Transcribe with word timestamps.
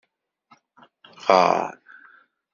Ɣer! 1.25 1.73